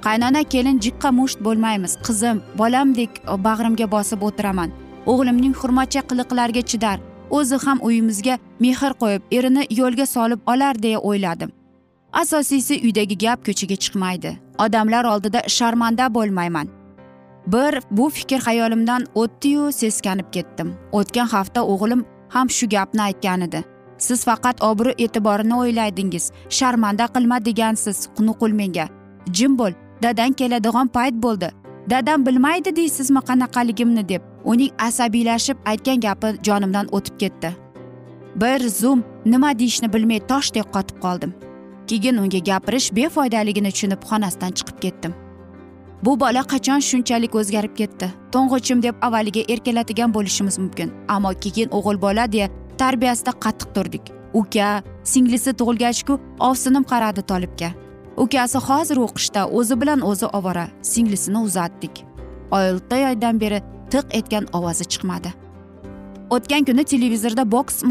Qaynona 0.07 0.43
kelin 0.53 0.79
jiqqa 0.85 1.11
musht 1.19 1.39
bo'lmaymiz. 1.47 1.93
Qizim 2.07 2.37
bolamdek 2.61 3.11
bag'rimga 3.47 3.87
bosib 3.97 4.21
o'tiraman. 4.29 4.71
O'g'limning 5.07 5.55
xurmacha 5.61 6.01
qiliqlariga 6.11 6.63
chidar. 6.71 6.99
O'zi 7.41 7.57
ham 7.67 7.85
uyimizga 7.89 8.39
mehr 8.63 8.93
qo'yib 9.03 9.37
erini 9.39 9.69
yo'lga 9.81 10.07
solib 10.15 10.41
olar 10.55 10.83
deya 10.87 10.99
o'yladim 11.11 11.53
asosiysi 12.15 12.81
uydagi 12.85 13.19
gap 13.19 13.47
ko'chaga 13.47 13.77
chiqmaydi. 13.77 14.39
Odamlar 14.59 15.05
oldida 15.05 15.43
sharmanda 15.49 16.15
bo'lmayman. 16.15 16.69
Bir 17.47 17.81
bu 17.91 18.11
fikr 18.11 18.41
xayolimdan 18.47 19.07
o'tdiyu 19.15 19.73
seskanib 19.73 20.29
ketdim. 20.33 20.75
O'tgan 20.93 21.27
hafta 21.27 21.61
o'g'lim 21.73 22.05
ham 22.29 22.51
shu 22.51 22.69
gapni 22.69 23.03
aytgan 23.03 23.41
edi. 23.41 23.65
Siz 23.99 24.25
faqat 24.25 24.63
obro' 24.63 24.95
e'tiborini 24.99 25.55
o'ylaydingiz. 25.55 26.31
Sharmanda 26.49 27.07
qilma 27.15 27.45
degansiz 27.45 28.09
nuqul 28.21 28.53
menga. 28.61 28.87
Jim 29.33 29.59
bo'l 29.59 29.73
dadang 30.03 30.33
keladigan 30.33 30.89
payt 30.89 31.15
bo'ldi. 31.25 31.49
Dadam 31.91 32.27
bilmaydi 32.27 32.77
deysizmi 32.77 33.21
qanaqaligimni 33.29 34.09
deb 34.09 34.23
uning 34.45 34.71
asabiylashib 34.79 35.57
aytgan 35.65 36.01
gapi 36.01 36.27
jonimdan 36.43 36.87
o'tib 36.93 37.19
ketdi. 37.19 37.57
Bir 38.37 38.69
zum 38.69 39.05
nima 39.25 39.59
deyishni 39.59 39.93
bilmay 39.93 40.21
toshdek 40.21 40.73
qotib 40.75 40.99
qoldim. 41.05 41.35
Keyin 41.87 42.17
unga 42.17 42.39
gapirish 42.39 42.89
befoydaligini 42.97 43.71
tushunib 43.71 44.03
xonasidan 44.11 44.51
chiqib 44.59 44.81
ketdim. 44.81 45.15
Bu 46.05 46.21
bola 46.21 46.43
qachon 46.53 46.81
shunchalik 46.81 47.35
o'zgarib 47.35 47.77
ketdi? 47.77 48.07
To'ng'ichim 48.33 48.83
deb 48.83 48.95
avvaliga 49.07 49.43
erkalatigan 49.53 50.15
bo'lishimiz 50.15 50.59
mumkin. 50.59 50.93
Ammo 51.09 51.33
keyin 51.45 51.69
o'g'il 51.77 52.01
bola 52.01 52.33
deya 52.33 52.49
tarbiyasida 52.79 53.33
qattiq 53.45 53.69
turdik. 53.75 54.05
Uka 54.35 54.83
singlisi 55.05 55.51
tug'ilgachku 55.61 56.19
ovsinim 56.41 56.85
qaradi 56.93 57.23
tolibga. 57.23 57.84
Ukasi 58.17 58.59
hozir 58.59 58.97
o'qishda 59.07 59.47
o'zi 59.59 59.81
bilan 59.81 60.01
o'zi 60.01 60.27
ovora 60.27 60.67
singlisini 60.83 61.39
uzatdik. 61.39 62.05
Olti 62.51 63.07
oydan 63.11 63.41
beri 63.41 63.63
tiq 63.91 64.07
etgan 64.19 64.47
ovozi 64.53 64.85
chiqmadi. 64.85 65.31
O'tgan 66.31 66.65
kuni 66.65 66.85
televizorda 66.85 67.45
boks 67.51 67.83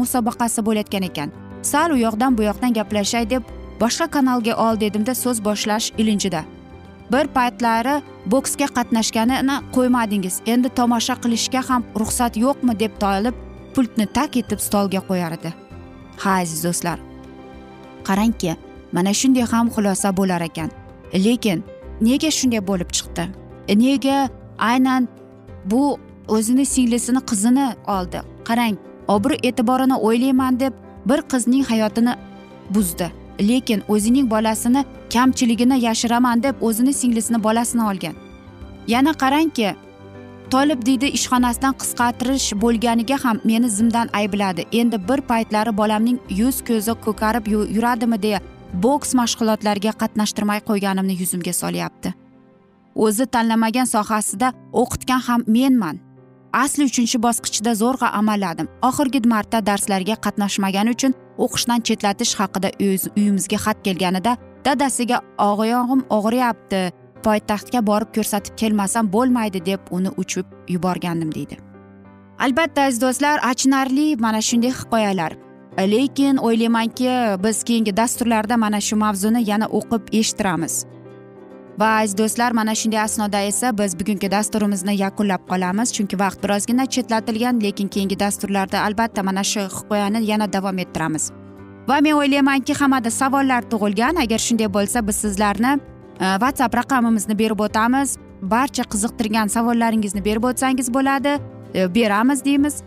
musobaqasi 0.00 0.64
bo'layotgan 0.66 1.02
ekan. 1.10 1.32
Sal 1.62 1.92
u 1.92 1.96
yoqdan 1.96 2.38
bu 2.38 2.42
yoqdan 2.42 2.72
gaplashay 2.78 3.30
deb 3.30 3.42
boshqa 3.80 4.06
kanalga 4.14 4.54
ol 4.54 4.80
dedimda 4.80 5.14
so'z 5.14 5.44
boshlash 5.44 5.92
ilinjida. 5.98 6.44
Bir 7.12 7.26
paytlari 7.36 8.02
boksga 8.26 8.66
qatnashganini 8.76 9.56
qo'ymadingiz 9.76 10.40
endi 10.46 10.68
tomosha 10.68 11.14
qilishga 11.22 11.62
ham 11.68 11.84
ruxsat 12.00 12.36
yo'qmi 12.44 12.78
deb 12.82 12.92
toyilib 13.02 13.34
pultni 13.74 14.06
tak 14.06 14.36
etib 14.36 14.60
stolga 14.66 15.00
qo'yar 15.08 15.32
edi. 15.38 15.50
Ha 16.22 16.30
aziz 16.42 16.64
do'stlar. 16.66 16.98
Qarangki 18.08 18.56
mana 18.92 19.12
shunday 19.20 19.44
ham 19.52 19.66
xulosa 19.74 20.16
bo'lar 20.16 20.40
ekan. 20.40 20.70
Lekin 21.14 21.64
nega 22.00 22.30
shunday 22.38 22.60
bo'lib 22.70 22.90
chiqdi? 22.96 23.24
Nega 23.84 24.28
aynan 24.58 25.08
bu 25.64 25.98
o'zini 26.28 26.66
singlisini 26.66 27.20
qizini 27.30 27.66
oldi? 27.96 28.20
Qarang 28.48 28.76
obro' 29.08 29.40
e'tiborini 29.48 29.96
o'ylayman 30.06 30.60
deb 30.60 30.72
bir 31.06 31.20
qizning 31.32 31.64
hayotini 31.70 32.14
buzdi. 32.70 33.12
Lekin 33.40 33.82
o'zining 33.88 34.30
bolasini 34.30 34.84
kamchiligini 35.12 35.80
yashiraman 35.80 36.42
deb 36.42 36.54
o'zini 36.60 36.92
singlisini 36.92 37.44
bolasini 37.44 37.82
olgan. 37.82 38.14
Yana 38.88 39.12
qarangki 39.12 39.74
tolib 40.50 40.86
deydi 40.86 41.06
ishxonasidan 41.18 41.74
qisqartirish 41.80 42.52
bo'lganiga 42.62 43.16
ham 43.24 43.40
meni 43.44 43.68
zimdan 43.70 44.08
aybladi. 44.12 44.62
Endi 44.72 45.08
bir 45.08 45.20
paytlari 45.20 45.76
bolamning 45.76 46.18
yuz 46.30 46.64
ko'zi 46.68 46.92
ko'karib 47.06 47.44
yuradimi 47.76 48.22
deya 48.22 48.40
boks 48.72 49.14
mashg'ulotlariga 49.20 49.92
qatnashtirmay 50.02 50.60
qo'yganimni 50.68 51.14
yuzimga 51.20 51.52
solyapti. 51.52 52.12
O'zi 52.94 53.26
tanlamagan 53.26 53.86
sohasida 53.94 54.52
o'qitgan 54.72 55.20
ham 55.28 55.44
menman. 55.46 56.00
Asli 56.52 56.84
uchinchi 56.90 57.18
bosqichda 57.26 57.74
zo'rg'a 57.82 58.08
amalladim 58.20 58.68
oxirgi 58.88 59.20
marta 59.32 59.58
darslarga 59.66 60.16
qatnashmagani 60.24 60.90
uchun 60.96 61.12
o'qishdan 61.44 61.84
chetlatish 61.88 62.32
haqida 62.40 62.68
uyimizga 63.16 63.58
xat 63.64 63.78
kelganida 63.86 64.36
dadasiga 64.64 65.18
og'oyog'im 65.48 66.00
og'riyapti. 66.18 66.82
Poytaxtga 67.26 67.80
borib 67.86 68.10
ko'rsatib 68.16 68.54
kelmasam 68.60 69.08
bo'lmaydi 69.14 69.60
deb 69.66 69.80
uni 69.90 70.10
uchib 70.22 70.46
yuborgandim 70.74 71.34
deydi. 71.34 71.58
Albatta 72.38 72.82
aziz 72.88 73.00
do'stlar 73.02 73.40
achinarli 73.50 74.16
mana 74.24 74.40
shunday 74.48 74.72
hikoyalar. 74.80 75.32
Lekin 75.82 76.36
o'ylaymanki 76.36 77.10
biz 77.44 77.62
keyingi 77.64 77.96
dasturlarda 77.96 78.56
mana 78.56 78.80
shu 78.80 78.96
mavzuni 78.96 79.50
yana 79.50 79.66
o'qib 79.66 80.02
eshittiramiz. 80.12 80.84
Va 81.78 81.88
aziz 82.02 82.18
do'stlar 82.18 82.52
mana 82.52 82.74
shunday 82.74 83.00
asnoda 83.00 83.40
esa 83.40 83.78
biz 83.78 83.92
bugungi 84.00 84.30
dasturimizni 84.30 84.96
yakunlab 84.96 85.42
qolamiz. 85.50 85.92
Chunki 85.96 86.18
vaqt 86.18 86.42
birozgina 86.44 86.86
chetlatilgan 86.86 87.60
lekin 87.62 87.88
keyingi 87.88 88.20
dasturlarda 88.20 88.82
albatta 88.86 89.22
mana 89.22 89.44
shu 89.44 89.60
hikoyani 89.60 90.24
yana 90.30 90.52
davom 90.52 90.78
ettiramiz. 90.78 91.30
Va 91.88 92.00
men 92.00 92.12
o'ylaymanki 92.12 92.74
hammada 92.80 93.10
savollar 93.10 93.62
tug'ilgan. 93.70 94.16
Agar 94.24 94.38
shunday 94.38 94.68
bo'lsa 94.76 95.06
biz 95.08 95.16
sizlarni 95.16 95.72
e, 96.20 96.26
whatsapp 96.42 96.74
raqamimizni 96.74 97.38
berib 97.38 97.60
o'tamiz. 97.60 98.18
Barcha 98.42 98.82
qiziqtirgan 98.82 99.48
savollaringizni 99.48 100.24
berib 100.24 100.44
o'tsangiz 100.50 100.94
bo'ladi. 100.94 101.38
E, 101.74 101.94
beramiz 101.94 102.44
deymiz. 102.44 102.82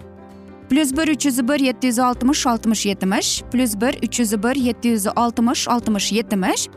Plyus 0.71 0.91
bir 0.97 1.07
uch 1.07 1.25
yuz 1.25 1.47
bir 1.47 1.59
yetti 1.59 1.87
yuz 1.87 1.99
oltmish 1.99 2.47
oltmish 2.47 2.85
yetmish 2.85 3.43
plyus 3.51 3.75
bir 3.81 3.93
uch 4.07 4.19
yuz 4.19 4.43
bir 4.43 4.55
yetti 4.55 4.87
yuz 4.87 5.07
oltmish 5.07 5.67
oltmish 5.67 6.11
yetmish 6.11 6.67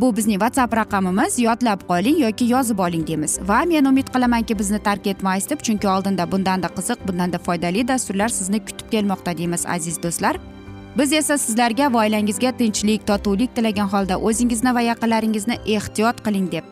bu 0.00 0.16
bizning 0.16 0.40
whatsapp 0.40 0.76
raqamimiz 0.76 1.38
yodlab 1.38 1.80
qoling 1.88 2.20
yoki 2.20 2.44
yozib 2.44 2.78
oling 2.78 3.06
deymiz. 3.06 3.38
Va 3.48 3.64
men 3.64 3.84
umid 3.84 4.08
qilamanki 4.14 4.58
bizni 4.58 4.78
tark 4.82 5.06
etmaysiz 5.06 5.50
deb 5.50 5.60
chunki 5.60 5.88
oldinda 5.88 6.32
bundanda 6.32 6.66
qiziq 6.66 7.08
bundanda 7.08 7.38
foydali 7.38 7.88
dasturlar 7.88 8.28
sizni 8.28 8.64
kutib 8.64 8.90
kelmoqda 8.90 9.38
deymiz 9.38 9.66
aziz 9.66 10.02
do'stlar. 10.02 10.38
Biz 10.98 11.12
esa 11.12 11.38
sizlarga 11.38 11.92
va 11.92 11.98
oilangizga 12.04 12.52
tinchlik 12.58 13.06
totuvlik 13.06 13.56
tilagan 13.56 13.88
holda 13.88 14.20
o'zingizni 14.20 14.74
va 14.74 14.80
yaqinlaringizni 14.80 15.58
ehtiyot 15.66 16.22
qiling 16.24 16.46
deb 16.52 16.64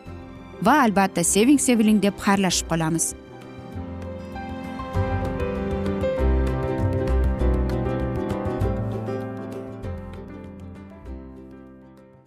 va 0.61 0.79
albatta 0.85 1.23
seving 1.23 1.59
seviling 1.59 2.01
deb 2.03 2.15
xayrlashib 2.25 2.71
qolamiz. 2.71 3.15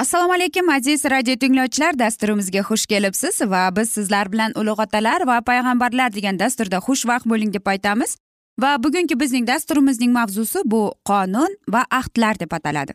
Assalomu 0.00 0.32
alaykum 0.32 0.68
aziz 0.68 1.04
radio 1.04 1.36
tinglovchilar. 1.36 1.98
Dasturimizga 1.98 2.60
xush 2.68 2.86
kelibsiz 2.86 3.40
va 3.52 3.76
biz 3.76 3.90
sizlar 3.90 4.32
bilan 4.32 4.52
ulug' 4.60 4.80
otalar 4.84 5.26
va 5.26 5.36
payg'ambarlar 5.48 6.12
degan 6.14 6.38
dasturda 6.38 6.78
xushvaqt 6.86 7.26
bo'ling 7.32 7.52
deb 7.56 7.66
aytamiz. 7.72 8.16
Va 8.62 8.70
bugungi 8.84 9.20
bizning 9.20 9.46
dasturimizning 9.50 10.12
mavzusi 10.12 10.62
bu 10.64 10.82
qonun 11.10 11.52
va 11.74 11.84
ahdlar 12.00 12.40
deb 12.40 12.52
ataladi. 12.58 12.92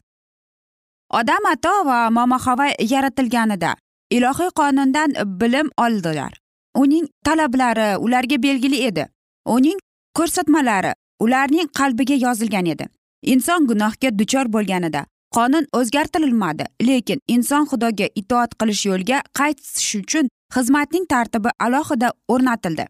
Odam 1.20 1.46
ato 1.54 1.76
va 1.86 2.10
momo 2.10 2.38
havo 2.46 2.68
yaratilganida 2.94 3.76
ilohiy 4.10 4.52
qonundan 4.60 5.10
bilim 5.42 5.70
oldilar. 5.78 6.34
Uning 6.76 7.08
talablari 7.26 7.90
ularga 7.98 8.44
belgili 8.44 8.86
edi. 8.90 9.08
Uning 9.46 9.80
ko'rsatmalari 10.18 10.94
ularning 11.20 11.68
qalbiga 11.80 12.16
yozilgan 12.28 12.66
edi. 12.66 12.86
Inson 13.22 13.68
gunohga 13.68 14.18
duchor 14.20 14.46
bo'lganida 14.56 15.06
qonun 15.38 15.66
o'zgartirilmadi 15.78 16.66
lekin 16.88 17.20
inson 17.36 17.64
xudoga 17.72 18.08
itoat 18.22 18.52
qilish 18.60 18.84
yo'liga 18.90 19.22
qaytish 19.40 19.96
uchun 20.02 20.30
xizmatning 20.56 21.06
tartibi 21.14 21.50
alohida 21.66 22.10
o'rnatildi. 22.34 22.86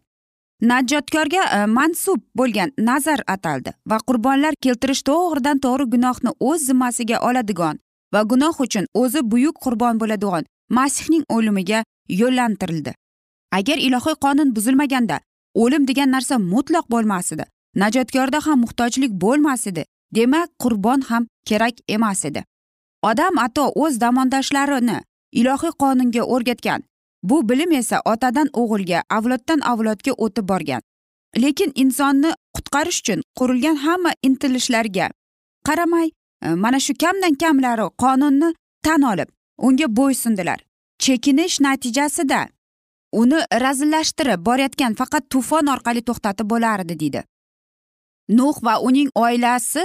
Najotkorga 0.71 1.43
e, 1.58 1.65
mansub 1.77 2.21
bo'lgan 2.39 2.69
nazar 2.89 3.23
ataldi 3.36 3.71
va 3.89 3.97
qurbonlar 4.08 4.53
keltirish 4.65 5.01
to'g'ridan 5.10 5.58
to'g'ri 5.65 5.86
gunohni 5.93 6.31
o'z 6.49 6.67
zimmasiga 6.69 7.17
oladigan 7.29 7.79
va 8.13 8.21
gunoh 8.31 8.62
uchun 8.65 8.86
o'zi 9.01 9.25
buyuk 9.31 9.55
qurbon 9.65 9.99
bo'ladigan 10.01 10.47
masihning 10.77 11.23
o'limiga 11.36 11.84
yo'llantirildi. 12.21 12.93
Agar 13.58 13.77
ilohiy 13.88 14.15
qonun 14.25 14.55
buzilmaganda 14.55 15.19
o'lim 15.63 15.84
degan 15.89 16.10
narsa 16.15 16.39
mutlaq 16.53 16.86
bo'lmas 16.93 17.31
edi 17.36 17.45
najotkorda 17.81 18.39
ham 18.45 18.60
muhtojlik 18.65 19.12
bo'lmas 19.23 19.67
edi 19.71 19.84
demak 20.11 20.49
qurbon 20.59 21.01
ham 21.01 21.27
kerak 21.45 21.75
emas 21.87 22.25
edi. 22.25 22.43
Odam 23.03 23.37
ato 23.37 23.71
o'z 23.75 23.99
zamondoshlarini 23.99 24.99
ilohiy 25.31 25.73
qonunga 25.81 26.23
o'rgatgan. 26.23 26.83
Bu 27.23 27.49
bilim 27.49 27.71
esa 27.71 28.01
otadan 28.05 28.49
o'g'ilga 28.61 29.03
avloddan 29.09 29.59
avlodga 29.71 30.11
o'tib 30.17 30.47
borgan. 30.49 30.81
Lekin 31.37 31.71
insonni 31.75 32.31
qutqarish 32.55 32.99
uchun 33.01 33.21
qurilgan 33.37 33.75
hamma 33.75 34.11
intilishlarga 34.27 35.09
qaramay 35.67 36.07
e, 36.41 36.47
mana 36.63 36.79
shu 36.79 36.93
kamdan 37.03 37.35
kamlari 37.43 37.87
qonunni 38.03 38.53
tan 38.85 39.01
olib 39.11 39.29
unga 39.57 39.87
bo'ysundilar 39.97 40.59
chekinish 41.03 41.55
natijasida 41.65 42.41
uni 43.21 43.39
razillashtirib 43.63 44.45
borayotgan 44.47 44.93
faqat 44.99 45.29
tufon 45.33 45.67
orqali 45.73 46.01
to'xtatib 46.07 46.47
bo'lardi 46.53 46.99
deydi. 46.99 47.21
Nuh 48.29 48.55
va 48.63 48.79
uning 48.79 49.09
oilasi 49.15 49.83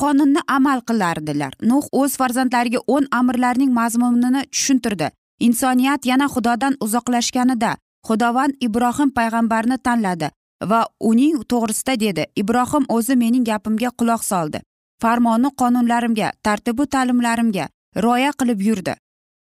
qonunni 0.00 0.40
amal 0.46 0.80
qilardilar. 0.88 1.52
Nuh 1.62 1.84
o'z 1.92 2.16
farzandlariga 2.20 2.80
o'n 2.86 3.06
amirlarning 3.10 3.72
mazmunini 3.72 4.42
tushuntirdi. 4.52 5.10
Insoniyat 5.40 6.06
yana 6.06 6.26
xudodan 6.28 6.76
uzoqlashganida 6.84 7.76
xudovand 8.06 8.54
ibrohim 8.60 9.10
payg'ambarni 9.18 9.78
tanladi 9.86 10.28
va 10.70 10.80
uning 11.10 11.36
to'g'risida 11.50 11.94
dedi 12.00 12.26
ibrohim 12.42 12.84
o'zi 12.96 13.16
mening 13.16 13.44
gapimga 13.44 13.90
quloq 13.98 14.22
soldi. 14.24 14.60
Farmoni 15.02 15.48
qonunlarimga 15.60 16.32
tartibu 16.42 16.86
ta'limlarimga 16.86 17.68
rioya 17.96 18.32
qilib 18.40 18.60
yurdi. 18.68 18.94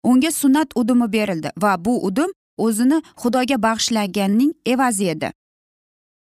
Unga 0.04 0.30
sunnat 0.30 0.68
udumi 0.80 1.12
berildi 1.12 1.50
va 1.62 1.76
bu 1.84 1.94
udum 2.08 2.30
o'zini 2.58 2.98
xudoga 3.22 3.56
bag'ishlaganning 3.66 4.52
evazi 4.66 5.08
edi. 5.14 5.28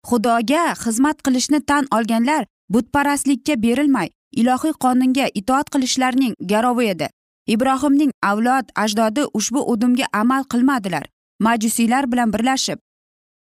Xudoga 0.09 0.63
xizmat 0.83 1.17
qilishni 1.25 1.59
tan 1.69 1.87
olganlar 1.97 2.45
butparastlikka 2.73 3.55
berilmay 3.65 4.09
ilohiy 4.41 4.73
qonunga 4.83 5.25
itoat 5.39 5.69
qilishlarining 5.73 6.33
garovi 6.51 6.89
edi. 6.93 7.07
Ibrohimning 7.53 8.11
avlod 8.29 8.71
ajdodi 8.83 9.23
ushbu 9.39 9.61
udumga 9.73 10.05
amal 10.13 10.43
qilmadilar 10.51 11.05
majusiylar 11.39 12.11
bilan 12.11 12.33
birlashib. 12.33 12.79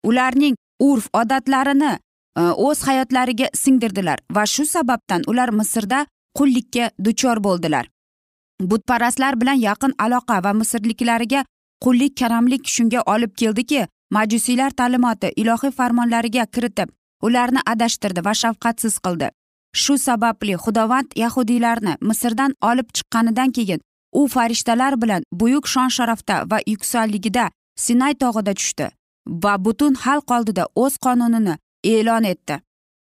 Ularning 0.04 0.56
urf 0.80 1.08
odatlarini 1.12 1.92
e, 1.92 2.40
o'z 2.40 2.82
hayotlariga 2.88 3.48
singdirdilar 3.54 4.18
va 4.30 4.46
shu 4.46 4.64
sababdan 4.66 5.22
ular 5.26 5.50
misrda 5.50 6.06
qullikka 6.38 6.90
duchor 7.04 7.42
bo'ldilar. 7.44 7.86
Butparastlar 8.60 9.40
bilan 9.40 9.60
yaqin 9.68 9.92
aloqa 9.98 10.42
va 10.44 10.52
misrliklariga 10.52 11.44
qullik 11.84 12.16
karamlik 12.20 12.66
shunga 12.66 13.02
olib 13.14 13.32
keldiki 13.40 13.86
majusiylar 14.10 14.70
ta'limoti 14.70 15.32
ilohiy 15.36 15.70
farmonlariga 15.70 16.46
kiritib 16.46 16.88
ularni 17.22 17.60
adashtirdi 17.66 18.24
va 18.24 18.34
shafqatsiz 18.42 18.98
qildi. 19.04 19.28
Shu 19.82 19.98
sababli 19.98 20.54
xudovand 20.64 21.08
yahudiylarni 21.22 21.94
misrdan 22.00 22.52
olib 22.70 22.88
chiqqanidan 22.96 23.50
keyin 23.56 23.80
u 24.12 24.28
farishtalar 24.28 25.02
bilan 25.02 25.22
buyuk 25.40 25.66
shon 25.68 25.88
sharafda 25.96 26.36
va 26.50 26.58
yuksakligida 26.66 27.50
sinay 27.84 28.14
tog'ida 28.22 28.54
tushdi 28.58 28.86
va 29.44 29.64
butun 29.64 29.94
xalq 30.04 30.28
oldida 30.36 30.64
o'z 30.82 30.94
qonunini 31.04 31.54
e'lon 31.94 32.24
etdi. 32.32 32.56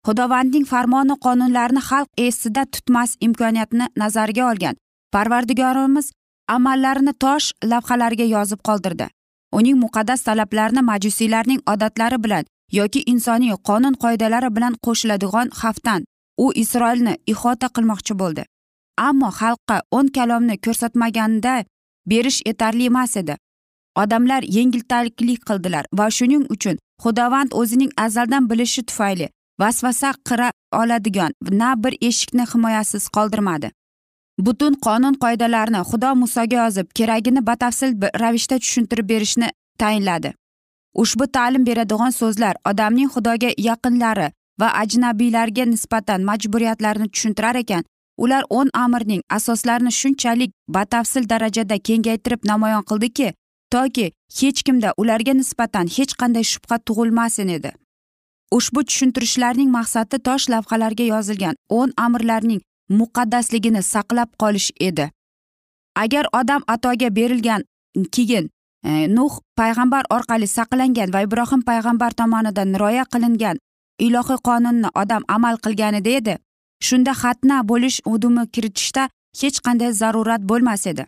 Xudovandning 0.08 0.66
farmoni 0.74 1.16
qonunlarini 1.26 1.82
xalq 1.90 2.10
esida 2.28 2.66
tutmas 2.74 3.12
imkoniyatni 3.28 3.86
nazarga 4.02 4.44
olgan 4.52 4.76
parvardigorimiz 5.14 6.12
amallarini 6.56 7.14
tosh 7.24 7.48
lavhalariga 7.72 8.28
yozib 8.36 8.60
qoldirdi. 8.68 9.08
Uning 9.58 9.78
muqaddas 9.84 10.22
talablarini 10.28 10.82
majusiylarning 10.92 11.62
odatlari 11.74 12.18
bilan 12.24 12.46
yoki 12.80 13.02
insoniy 13.12 13.56
qonun 13.68 13.96
qoidalari 14.04 14.50
bilan 14.56 14.74
qo'shiladigan 14.86 15.48
xavfdan 15.62 16.02
u 16.44 16.46
isroilni 16.64 17.14
ihota 17.34 17.68
qilmoqchi 17.76 18.14
bo'ldi. 18.22 18.44
Ammo 19.08 19.30
xalqqa 19.40 19.78
o'n 19.98 20.08
kalomni 20.18 20.56
ko'rsatmaganda 20.66 21.56
berish 22.12 22.40
yetarli 22.48 22.86
emas 22.92 23.18
edi. 23.22 23.36
Odamlar 24.02 24.44
yengiltaklik 24.58 25.42
qildilar 25.50 25.86
va 25.98 26.06
shuning 26.18 26.44
uchun 26.56 26.78
xudovand 27.04 27.52
o'zining 27.62 27.92
azaldan 28.06 28.50
bilishi 28.50 28.82
tufayli 28.90 29.28
vasvasa 29.62 30.10
qira 30.28 30.52
oladigan 30.82 31.32
na 31.62 31.70
bir 31.84 31.94
eshikni 32.10 32.46
himoyasiz 32.54 33.04
qoldirmadi. 33.16 33.72
Butun 34.40 34.74
qonun 34.86 35.16
qoidalarni 35.24 35.82
xudo 35.90 36.16
musoga 36.16 36.58
yozib 36.64 36.88
keragini 36.98 37.42
batafsil 37.50 37.92
ravishda 38.22 38.60
tushuntirib 38.60 39.10
berishni 39.10 39.50
tayinladi. 39.80 40.34
Ushbu 40.96 41.28
ta'lim 41.28 41.66
beradigan 41.66 42.10
so'zlar 42.10 42.56
odamning 42.70 43.10
xudoga 43.16 43.50
yaqinlari 43.58 44.32
va 44.60 44.68
ajnabiylarga 44.82 45.66
nisbatan 45.66 46.22
majburiyatlarini 46.30 47.08
tushuntirar 47.14 47.56
ekan. 47.56 47.84
Ular 48.18 48.44
o'n 48.50 48.70
amirning 48.74 49.22
asoslarini 49.30 49.92
shunchalik 49.92 50.52
batafsil 50.68 51.30
darajada 51.30 51.78
kengaytirib 51.88 52.42
namoyon 52.52 52.84
qildiki 52.90 53.34
toki 53.72 54.12
hech 54.40 54.64
kimda 54.66 54.94
ularga 54.98 55.34
nisbatan 55.34 55.88
hech 55.98 56.14
qanday 56.22 56.44
shubha 56.52 56.78
tug'ilmasin 56.88 57.50
edi. 57.58 57.72
Ushbu 58.58 58.84
tushuntirishlarning 58.88 59.70
maqsadi 59.78 60.18
tosh 60.28 60.46
lavhalarga 60.54 61.06
yozilgan 61.14 61.56
o'n 61.70 61.92
amirlarning 62.06 62.62
muqaddasligini 62.90 63.84
saqlab 63.84 64.30
qolish 64.42 64.72
edi. 64.80 65.10
Agar 65.96 66.26
odam 66.34 66.62
atoga 66.68 67.10
berilgan 67.16 67.64
keyin 68.12 68.50
e, 68.84 69.08
nuh 69.16 69.34
payg'ambar 69.58 70.04
orqali 70.10 70.48
saqlangan 70.48 71.14
va 71.14 71.22
ibrohim 71.28 71.62
payg'ambar 71.70 72.12
tomonidan 72.12 72.76
rioya 72.82 73.06
qilingan 73.14 73.58
ilohiy 74.00 74.40
qonunni 74.48 74.90
odam 75.02 75.24
amal 75.28 75.56
qilganida 75.66 76.12
edi 76.20 76.38
shunda 76.88 77.14
xatna 77.22 77.58
bo'lish 77.72 78.00
udumi 78.14 78.44
kiritishda 78.54 79.04
hech 79.42 79.58
qanday 79.66 79.92
zarurat 80.02 80.42
bo'lmas 80.52 80.88
edi. 80.92 81.06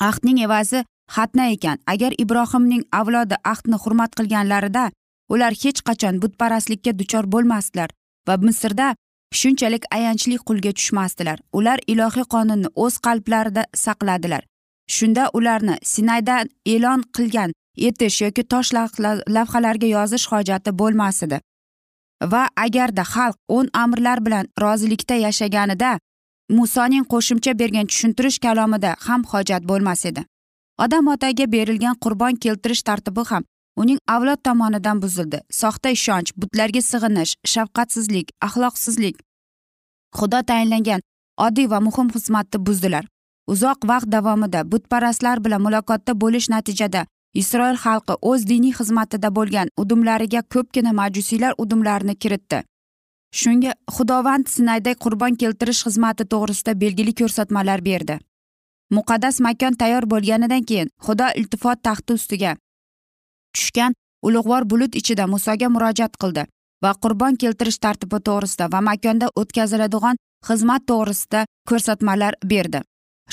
Ahdning 0.00 0.38
evazi 0.46 0.84
xatna 1.14 1.44
ekan. 1.54 1.78
Agar 1.86 2.12
ibrohimning 2.22 2.82
avlodi 2.92 3.36
ahdni 3.52 3.76
hurmat 3.82 4.10
qilganlarida 4.18 4.90
ular 5.32 5.52
hech 5.62 5.80
qachon 5.88 6.20
butparastlikka 6.22 6.92
duchor 7.00 7.24
bo'lmasdilar 7.34 7.90
va 8.28 8.36
misrda 8.46 8.94
shunchalik 9.40 9.84
ayanchli 9.96 10.36
qulga 10.48 10.72
tushmasdilar. 10.78 11.38
Ular 11.58 11.78
ilohiy 11.92 12.26
qonunni 12.34 12.68
o'z 12.84 12.94
qalblarida 13.06 13.62
saqladilar. 13.84 14.42
Shunda 14.96 15.30
ularni 15.38 15.76
sinaydan 15.92 16.48
e'lon 16.74 17.00
qilgan 17.16 17.50
etish 17.88 18.22
yoki 18.22 18.42
tosh 18.52 18.70
lavhalarga 19.36 19.88
yozish 19.96 20.26
hojati 20.32 20.70
bo'lmas 20.80 21.22
edi 21.26 21.38
va 22.32 22.42
agarda 22.56 23.02
xalq 23.14 23.36
o'n 23.48 23.68
amrlar 23.82 24.24
bilan 24.26 24.46
rozilikda 24.62 25.14
yashaganida 25.26 25.92
musoning 26.58 27.04
qo'shimcha 27.12 27.52
bergan 27.60 27.86
tushuntirish 27.90 28.38
kalomida 28.38 28.96
ham 29.06 29.24
hojat 29.32 29.62
bo'lmas 29.70 30.04
edi. 30.10 30.24
Odam 30.84 31.08
otaga 31.14 31.46
berilgan 31.54 31.96
qurbon 32.04 32.36
keltirish 32.44 32.82
tartibi 32.82 33.24
ham 33.30 33.44
uning 33.76 33.98
avlod 34.08 34.40
tomonidan 34.44 35.02
buzildi. 35.02 35.40
Soxta 35.50 35.88
ishonch 35.96 36.32
butlarga 36.36 36.82
sig'inish 36.90 37.32
shafqatsizlik 37.52 38.32
axloqsizlik. 38.46 39.16
Xudo 40.18 40.40
tayinlangan 40.50 41.00
oddiy 41.46 41.70
va 41.72 41.80
muhim 41.80 42.08
xizmatni 42.14 42.58
buzdilar. 42.66 43.04
Uzoq 43.52 43.78
vaqt 43.90 44.08
davomida 44.14 44.60
butparastlar 44.72 45.44
bilan 45.44 45.62
muloqotda 45.66 46.12
bo'lish 46.22 46.48
natijada 46.54 47.06
isroil 47.40 47.78
xalqi 47.84 48.14
o'z 48.30 48.42
diniy 48.50 48.74
xizmatida 48.78 49.28
bo'lgan 49.38 49.68
udumlariga 49.82 50.42
ko'pgina 50.54 50.92
majusiylar 51.00 51.52
udumlarini 51.62 52.14
kiritdi. 52.22 52.58
Shunga 53.40 53.72
xudovand 53.96 54.46
sinayda 54.54 54.92
qurbon 55.04 55.38
keltirish 55.42 55.80
xizmati 55.86 56.24
to'g'risida 56.32 56.80
belgili 56.82 57.14
ko'rsatmalar 57.20 57.84
berdi. 57.84 58.18
Muqaddas 58.96 59.40
makon 59.46 59.74
tayyor 59.80 60.04
bo'lganidan 60.12 60.62
keyin 60.68 60.88
xudo 61.06 61.26
iltifot 61.40 61.82
taxti 61.88 62.12
ustiga 62.20 62.52
tushgan 63.54 63.92
ulug'vor 64.26 64.64
bulut 64.70 64.94
ichida 65.00 65.26
musoga 65.34 65.68
murojaat 65.74 66.14
qildi 66.22 66.44
va 66.84 66.92
qurbon 67.02 67.38
keltirish 67.42 67.78
tartibi 67.84 68.18
to'g'risida 68.28 68.68
va 68.72 68.80
makonda 68.88 69.28
o'tkaziladigan 69.40 70.16
xizmat 70.48 70.82
to'g'risida 70.90 71.44
ko'rsatmalar 71.68 72.34
berdi. 72.52 72.80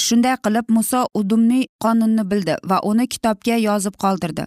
Shunday 0.05 0.35
qilib 0.45 0.67
muso 0.75 1.01
udumniy 1.19 1.65
qonunni 1.83 2.23
bildi 2.31 2.55
va 2.69 2.77
uni 2.91 3.05
kitobga 3.13 3.55
yozib 3.67 3.95
qoldirdi. 4.03 4.45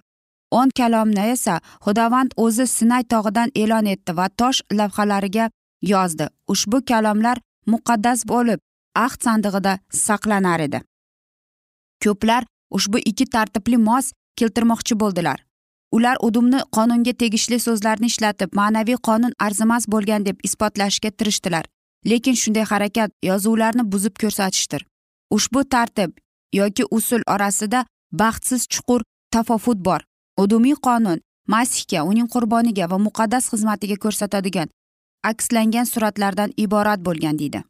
O'n 0.59 0.71
kalomni 0.79 1.25
esa 1.35 1.55
xudovand 1.85 2.31
o'zi 2.45 2.67
sinay 2.77 3.05
tog'idan 3.13 3.51
e'lon 3.63 3.87
etdi 3.95 4.17
va 4.19 4.27
tosh 4.41 4.61
lavhalariga 4.79 5.51
yozdi. 5.93 6.27
Ushbu 6.53 6.79
kalomlar 6.91 7.39
muqaddas 7.73 8.25
bo'lib 8.33 8.61
ahd 9.05 9.21
sandig'ida 9.27 9.79
saqlanar 10.07 10.61
edi. 10.67 10.81
Ko'plar 12.05 12.43
ushbu 12.77 12.99
ikki 13.11 13.27
tartibli 13.35 13.79
mos 13.89 14.13
keltirmoqchi 14.39 14.99
bo'ldilar. 15.03 15.39
Ular 15.97 16.17
udumni 16.27 16.61
qonunga 16.77 17.13
tegishli 17.23 17.59
so'zlarni 17.67 18.07
ishlatib 18.13 18.51
ma'naviy 18.61 18.99
qonun 19.09 19.33
arzimas 19.47 19.89
bo'lgan 19.95 20.27
deb 20.29 20.37
isbotlashga 20.49 21.11
tirishdilar. 21.19 21.65
Lekin 22.11 22.37
shunday 22.43 22.65
harakat 22.73 23.11
yozuvlarni 23.23 23.85
buzib 23.93 24.15
ko'rsatishdir. 24.23 24.87
Ushbu 25.37 25.65
tartib 25.75 26.11
yoki 26.61 26.85
usul 26.91 27.23
orasida 27.35 27.85
baxtsiz 28.13 28.63
chuqur 28.73 29.01
tafovut 29.31 29.79
bor. 29.89 30.01
Udumiy 30.43 30.77
qonun 30.87 31.19
masihga 31.47 32.01
uning 32.11 32.29
qurboniga 32.35 32.91
va 32.91 32.99
muqaddas 33.07 33.45
xizmatiga 33.53 33.97
ko'rsatadigan 34.05 34.69
akslangan 35.31 35.85
suratlardan 35.85 36.51
iborat 36.57 37.05
bo'lgan 37.07 37.39
deydi. 37.39 37.63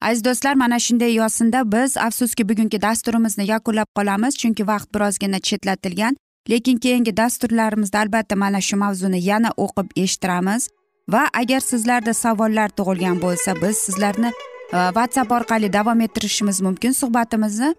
Aziz 0.00 0.24
do'stlar 0.24 0.54
mana 0.54 0.78
shunday 0.78 1.14
yo'sinda 1.14 1.72
biz 1.72 1.96
afsuski 1.96 2.48
bugungi 2.48 2.78
dasturimizni 2.82 3.44
yakunlab 3.46 3.88
qolamiz 3.96 4.36
chunki 4.40 4.66
vaqt 4.66 4.88
birozgina 4.94 5.40
chetlatilgan. 5.48 6.16
Lekin 6.50 6.76
keyingi 6.76 7.16
dasturlarimizda 7.16 7.98
albatta 7.98 8.36
mana 8.36 8.60
shu 8.60 8.76
mavzuni 8.76 9.20
yana 9.24 9.50
o'qib 9.56 9.88
eshittiramiz. 9.96 10.68
Va 11.08 11.28
agar 11.40 11.60
sizlarda 11.60 12.14
savollar 12.14 12.68
tug'ilgan 12.68 13.20
bo'lsa 13.22 13.54
biz 13.62 13.76
sizlarni 13.78 14.30
e, 14.72 14.78
whatsapp 14.96 15.32
orqali 15.32 15.72
davom 15.72 16.00
ettirishimiz 16.00 16.60
mumkin 16.60 16.92
suhbatimizni. 16.92 17.74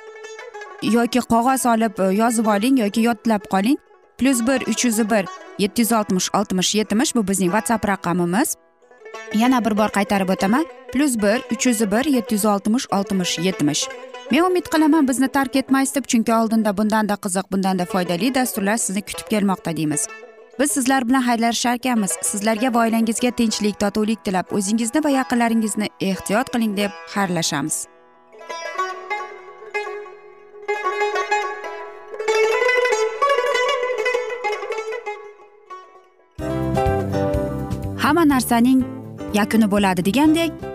Yoki 0.84 1.20
qog'oz 1.20 1.66
olib 1.66 2.00
e, 2.00 2.12
yozib 2.22 2.46
oling 2.46 2.80
yoki 2.80 3.02
yodlab 3.08 3.50
qoling. 3.54 3.78
Plyus 4.18 4.48
bir 4.48 4.62
uch 4.72 4.86
yuz 4.86 5.00
bir 5.10 5.26
yetti 5.60 5.82
yuz 5.82 5.92
oltmish 5.92 6.30
oltmish 6.34 6.76
yetmish 6.76 7.16
bu 7.16 7.28
bizning 7.28 7.52
whatsapp 7.52 7.88
raqamimiz. 7.88 8.56
Yana 9.34 9.66
bir 9.66 9.78
bor 9.78 9.90
qaytarib 9.98 10.30
o'taman. 10.30 10.66
Plyus 10.94 11.18
bir 11.18 11.42
uch 11.54 11.66
yuz 11.68 11.82
bir 11.92 12.06
yetti 12.06 12.36
yuz 12.36 12.46
oltmish 12.46 12.86
oltmish 12.92 13.40
yetmish. 13.40 13.88
Men 14.32 14.44
umid 14.44 14.68
qilaman 14.74 15.08
bizni 15.08 15.28
tark 15.28 15.56
etmaysiz 15.56 15.96
deb 15.96 16.06
chunki 16.12 16.34
oldinda 16.34 16.78
bundanda 16.78 17.16
qiziq 17.26 17.52
bundanda 17.52 17.86
foydali 17.86 18.36
dasturlar 18.36 18.78
sizni 18.78 19.02
kutib 19.02 19.28
kelmoqda 19.34 19.78
deymiz. 19.78 20.08
Biz 20.60 20.72
sizlar 20.72 21.08
bilan 21.08 21.24
xayrlashar 21.28 21.76
ekanmiz. 21.76 22.12
Sizlarga 22.22 22.74
va 22.74 22.80
oilangizga 22.86 23.32
tinchlik 23.32 23.80
totuvlik 23.80 24.26
tilab 24.26 24.54
o'zingizni 24.58 25.04
va 25.04 25.10
yaqinlaringizni 25.10 25.90
ehtiyot 26.02 26.54
qiling 26.54 26.78
deb 26.78 26.92
xayrlashamiz. 27.16 27.88
Hamma 38.04 38.24
narsaning 38.34 38.86
yakuni 39.34 39.72
bo'ladi 39.72 40.06
degandek 40.06 40.75